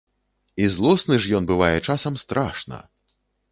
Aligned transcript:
І 0.63 0.69
злосны 0.75 1.19
ж 1.25 1.37
ён 1.41 1.51
бывае 1.53 1.77
часам 1.91 2.19
страшна! 2.25 2.83